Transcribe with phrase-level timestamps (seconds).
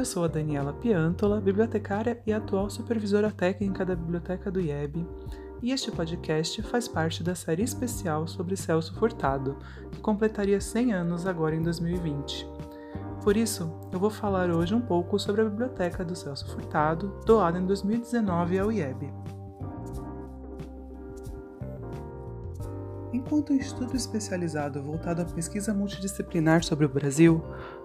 [0.00, 5.06] eu sou a Daniela Piantola, bibliotecária e atual supervisora técnica da Biblioteca do IEB,
[5.62, 9.58] e este podcast faz parte da série especial sobre Celso Furtado,
[9.92, 12.48] que completaria 100 anos agora em 2020.
[13.22, 17.58] Por isso, eu vou falar hoje um pouco sobre a biblioteca do Celso Furtado, doada
[17.58, 19.12] em 2019 ao IEB.
[23.12, 27.42] Enquanto um estudo especializado voltado à pesquisa multidisciplinar sobre o Brasil,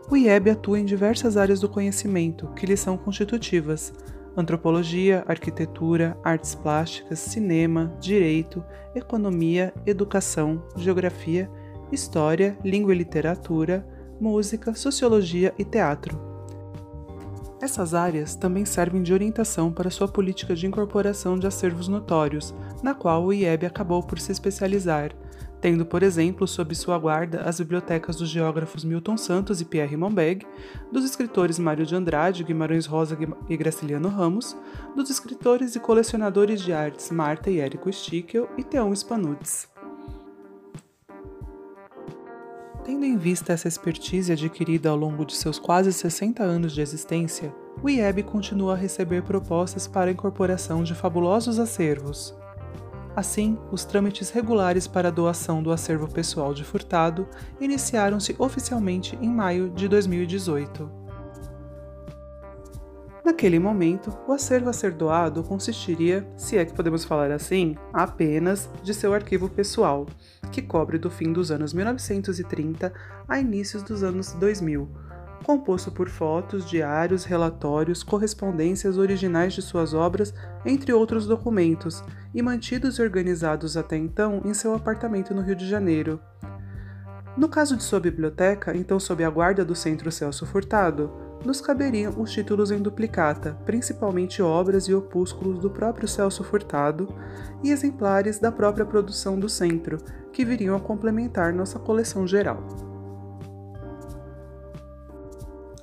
[0.10, 3.92] o IEB atua em diversas áreas do conhecimento que lhe são constitutivas:
[4.38, 11.50] antropologia, arquitetura, artes plásticas, cinema, direito, economia, educação, geografia,
[11.92, 13.86] história, língua e literatura,
[14.20, 16.36] música, sociologia e teatro.
[17.62, 22.94] Essas áreas também servem de orientação para sua política de incorporação de acervos notórios, na
[22.94, 25.12] qual o IEB acabou por se especializar,
[25.66, 30.46] tendo, por exemplo, sob sua guarda as bibliotecas dos geógrafos Milton Santos e Pierre Monbeg,
[30.92, 33.18] dos escritores Mário de Andrade, Guimarães Rosa
[33.50, 34.56] e Graciliano Ramos,
[34.96, 39.68] dos escritores e colecionadores de artes Marta e Érico Stickel e Teon Spanudes.
[42.84, 47.52] Tendo em vista essa expertise adquirida ao longo de seus quase 60 anos de existência,
[47.82, 52.36] o IEB continua a receber propostas para a incorporação de fabulosos acervos.
[53.16, 57.28] Assim, os trâmites regulares para a doação do acervo pessoal de Furtado
[57.62, 61.06] iniciaram-se oficialmente em maio de 2018.
[63.24, 68.70] Naquele momento, o acervo a ser doado consistiria, se é que podemos falar assim, apenas
[68.84, 70.06] de seu arquivo pessoal,
[70.52, 72.94] que cobre do fim dos anos 1930
[73.28, 74.88] a inícios dos anos 2000,
[75.46, 80.34] composto por fotos, diários, relatórios, correspondências originais de suas obras,
[80.66, 85.70] entre outros documentos, e mantidos e organizados até então em seu apartamento no Rio de
[85.70, 86.20] Janeiro.
[87.38, 91.12] No caso de sua biblioteca, então sob a guarda do Centro Celso Furtado,
[91.46, 97.08] nos caberiam os títulos em duplicata, principalmente obras e opúsculos do próprio Celso Furtado
[97.64, 100.00] e exemplares da própria produção do centro,
[100.34, 102.85] que viriam a complementar nossa coleção geral.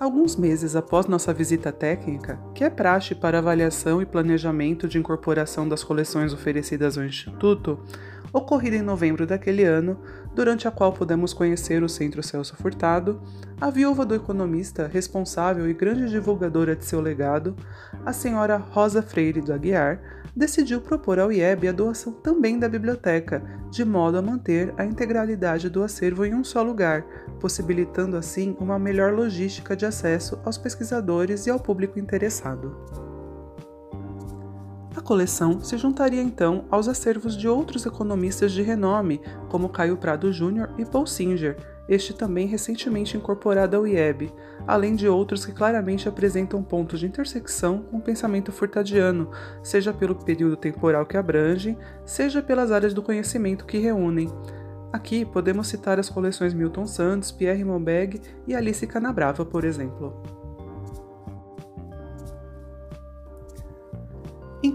[0.02, 5.68] Alguns meses após nossa visita técnica, que é praxe para avaliação e planejamento de incorporação
[5.68, 7.78] das coleções oferecidas ao Instituto,
[8.32, 9.96] ocorrida em novembro daquele ano,
[10.34, 13.22] durante a qual pudemos conhecer o Centro Celso Furtado,
[13.60, 17.54] a viúva do economista, responsável e grande divulgadora de seu legado,
[18.04, 20.00] a senhora Rosa Freire do Aguiar,
[20.34, 25.68] decidiu propor ao IEB a doação também da biblioteca, de modo a manter a integralidade
[25.68, 27.04] do acervo em um só lugar,
[27.38, 32.76] possibilitando assim uma melhor logística de acesso aos pesquisadores e ao público interessado.
[34.94, 40.30] A coleção se juntaria então aos acervos de outros economistas de renome, como Caio Prado
[40.30, 40.68] Jr.
[40.78, 41.56] e Paul Singer,
[41.88, 44.32] este também recentemente incorporado ao IEB,
[44.66, 49.30] além de outros que claramente apresentam pontos de intersecção com o pensamento furtadiano,
[49.62, 54.30] seja pelo período temporal que abrangem, seja pelas áreas do conhecimento que reúnem.
[54.92, 60.41] Aqui podemos citar as coleções Milton Santos, Pierre Monbeg e Alice Canabrava, por exemplo.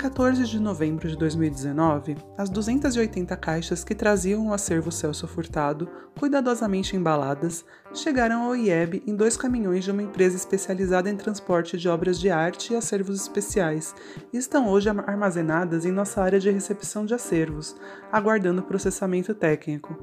[0.07, 6.95] 14 de novembro de 2019, as 280 caixas que traziam o acervo Celso Furtado, cuidadosamente
[6.95, 12.17] embaladas, chegaram ao IEB em dois caminhões de uma empresa especializada em transporte de obras
[12.17, 13.93] de arte e acervos especiais,
[14.31, 17.75] e estão hoje armazenadas em nossa área de recepção de acervos,
[18.09, 19.93] aguardando processamento técnico,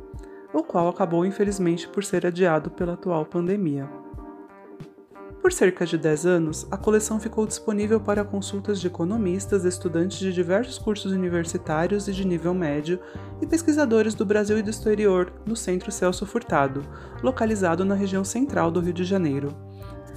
[0.53, 4.04] o qual acabou infelizmente por ser adiado pela atual pandemia.
[5.45, 10.33] Por cerca de 10 anos, a coleção ficou disponível para consultas de economistas, estudantes de
[10.33, 12.99] diversos cursos universitários e de nível médio
[13.43, 16.83] e pesquisadores do Brasil e do exterior no Centro Celso Furtado,
[17.23, 19.55] localizado na região central do Rio de Janeiro.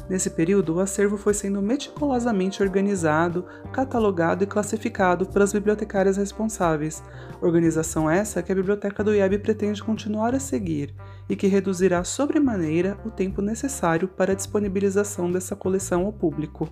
[0.09, 7.03] Nesse período, o acervo foi sendo meticulosamente organizado, catalogado e classificado pelas bibliotecárias responsáveis,
[7.41, 10.95] organização essa que a Biblioteca do IEB pretende continuar a seguir
[11.27, 16.69] e que reduzirá sobremaneira o tempo necessário para a disponibilização dessa coleção ao público.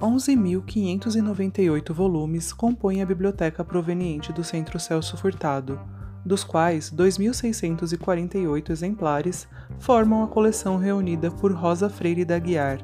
[0.00, 5.80] 11.598 volumes compõem a biblioteca proveniente do Centro Celso Furtado,
[6.24, 9.48] dos quais 2.648 exemplares
[9.78, 12.78] formam a coleção reunida por Rosa Freire da Guiar.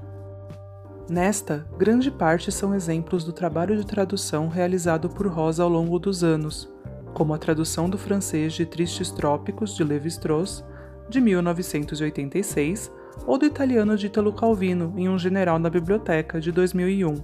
[1.09, 6.25] Nesta, grande parte são exemplos do trabalho de tradução realizado por Rosa ao longo dos
[6.25, 6.73] anos,
[7.13, 10.65] como a tradução do francês de Tristes Trópicos de Levi-Strauss,
[11.09, 12.91] de 1986,
[13.27, 17.15] ou do italiano de Italo Calvino em Um General na Biblioteca, de 2001,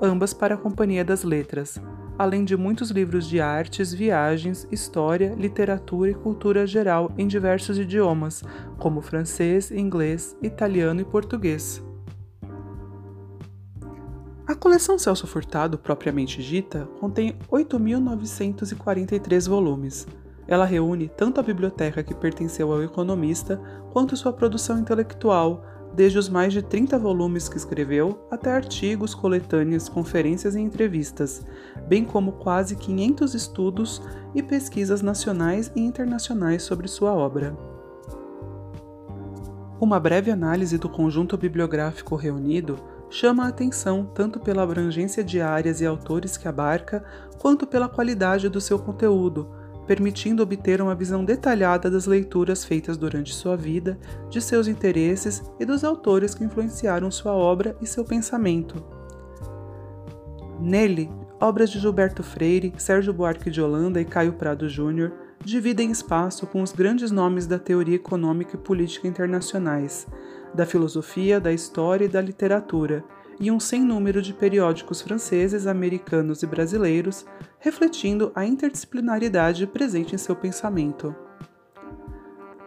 [0.00, 1.80] ambas para a Companhia das Letras,
[2.18, 8.42] além de muitos livros de artes, viagens, história, literatura e cultura geral em diversos idiomas,
[8.76, 11.80] como francês, inglês, italiano e português.
[14.48, 20.06] A coleção Celso Furtado, propriamente dita, contém 8.943 volumes.
[20.48, 23.60] Ela reúne tanto a biblioteca que pertenceu ao economista
[23.92, 25.62] quanto sua produção intelectual,
[25.98, 31.44] desde os mais de 30 volumes que escreveu até artigos, coletâneas, conferências e entrevistas,
[31.88, 34.00] bem como quase 500 estudos
[34.32, 37.58] e pesquisas nacionais e internacionais sobre sua obra.
[39.80, 42.78] Uma breve análise do conjunto bibliográfico reunido
[43.10, 47.04] chama a atenção tanto pela abrangência de áreas e autores que abarca,
[47.40, 49.48] quanto pela qualidade do seu conteúdo,
[49.88, 53.98] permitindo obter uma visão detalhada das leituras feitas durante sua vida,
[54.28, 58.84] de seus interesses e dos autores que influenciaram sua obra e seu pensamento.
[60.60, 65.10] Nele, obras de Gilberto Freire, Sérgio Buarque de Holanda e Caio Prado Júnior
[65.42, 70.06] dividem espaço com os grandes nomes da teoria econômica e política internacionais,
[70.52, 73.02] da filosofia, da história e da literatura,
[73.40, 77.24] e um sem número de periódicos franceses, americanos e brasileiros,
[77.58, 81.14] refletindo a interdisciplinaridade presente em seu pensamento.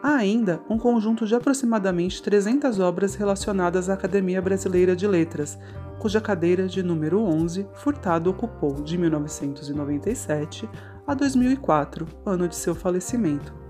[0.04, 5.60] Há ainda um conjunto de aproximadamente 300 obras relacionadas à Academia Brasileira de Letras,
[6.00, 10.68] cuja cadeira de número 11 Furtado ocupou de 1997
[11.06, 13.61] a 2004, ano de seu falecimento.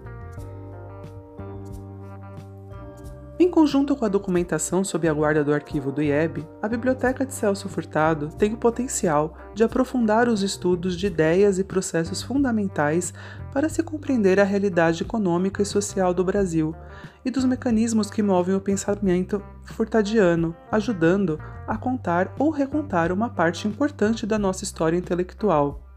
[3.52, 7.70] Conjunto com a documentação sob a guarda do arquivo do IEB, a Biblioteca de Celso
[7.70, 13.14] Furtado tem o potencial de aprofundar os estudos de ideias e processos fundamentais
[13.54, 16.74] para se compreender a realidade econômica e social do Brasil
[17.24, 21.38] e dos mecanismos que movem o pensamento furtadiano, ajudando
[21.68, 25.91] a contar ou recontar uma parte importante da nossa história intelectual.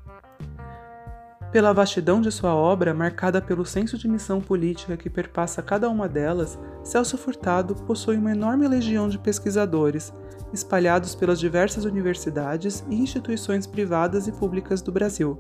[1.55, 6.09] Pela vastidão de sua obra, marcada pelo senso de missão política que perpassa cada uma
[6.09, 10.13] delas, Celso Furtado possui uma enorme legião de pesquisadores,
[10.53, 15.39] espalhados pelas diversas universidades e instituições privadas e públicas do Brasil,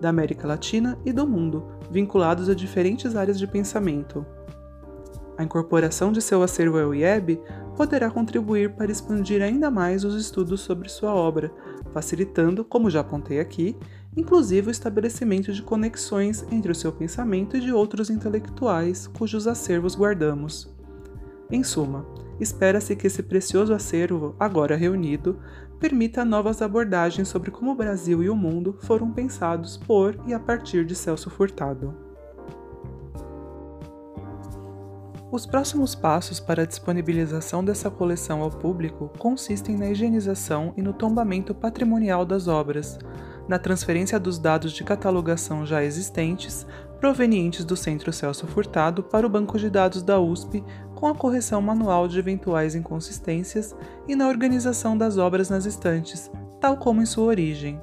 [0.00, 4.26] da América Latina e do mundo, vinculados a diferentes áreas de pensamento.
[5.38, 7.40] A incorporação de seu acervo ao IEB
[7.76, 11.52] poderá contribuir para expandir ainda mais os estudos sobre sua obra,
[11.92, 13.76] facilitando, como já apontei aqui,
[14.16, 19.94] inclusive o estabelecimento de conexões entre o seu pensamento e de outros intelectuais cujos acervos
[19.94, 20.72] guardamos.
[21.50, 22.06] Em suma,
[22.40, 25.38] espera-se que esse precioso acervo, agora reunido,
[25.78, 30.38] permita novas abordagens sobre como o Brasil e o mundo foram pensados por e a
[30.38, 31.94] partir de Celso Furtado.
[35.32, 40.92] Os próximos passos para a disponibilização dessa coleção ao público consistem na higienização e no
[40.92, 42.98] tombamento patrimonial das obras,
[43.48, 46.66] na transferência dos dados de catalogação já existentes,
[47.00, 50.62] provenientes do Centro Celso Furtado, para o banco de dados da USP,
[50.94, 53.74] com a correção manual de eventuais inconsistências
[54.06, 57.80] e na organização das obras nas estantes, tal como em sua origem.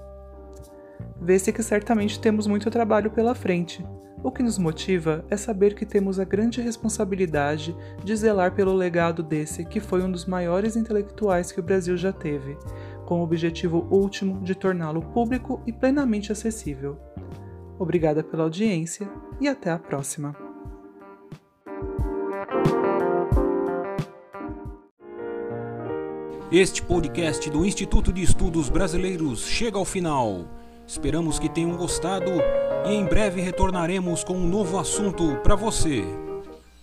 [1.22, 3.86] Vê-se que certamente temos muito trabalho pela frente.
[4.24, 9.24] O que nos motiva é saber que temos a grande responsabilidade de zelar pelo legado
[9.24, 12.58] desse que foi um dos maiores intelectuais que o Brasil já teve,
[13.10, 16.96] com o objetivo último de torná-lo público e plenamente acessível.
[17.80, 19.10] Obrigada pela audiência
[19.42, 20.36] e até a próxima.
[26.52, 30.46] Este podcast do Instituto de Estudos Brasileiros chega ao final.
[30.86, 32.32] Esperamos que tenham gostado
[32.86, 36.29] e em breve retornaremos com um novo assunto para você.